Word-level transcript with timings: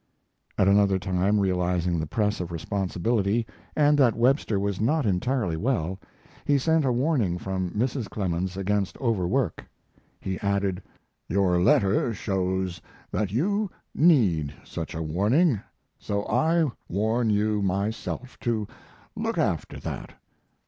At 0.57 0.67
another 0.67 0.97
time, 0.97 1.39
realizing 1.39 1.99
the 1.99 2.07
press 2.07 2.39
of 2.39 2.51
responsibility, 2.51 3.45
and 3.75 3.99
that 3.99 4.15
Webster 4.15 4.59
was 4.59 4.81
not 4.81 5.05
entirely 5.05 5.55
well, 5.55 5.99
he 6.43 6.57
sent 6.57 6.85
a 6.85 6.91
warning 6.91 7.37
from 7.37 7.69
Mrs. 7.69 8.09
Clemens 8.09 8.57
against 8.57 8.97
overwork. 8.99 9.63
He 10.19 10.39
added: 10.39 10.81
Your 11.29 11.61
letter 11.61 12.15
shows 12.15 12.81
that 13.11 13.31
you 13.31 13.69
need 13.93 14.55
such 14.63 14.95
a 14.95 15.03
warning. 15.03 15.61
So 15.99 16.25
I 16.27 16.71
warn 16.89 17.29
you 17.29 17.61
myself 17.61 18.39
to 18.39 18.67
look 19.15 19.37
after 19.37 19.79
that. 19.81 20.15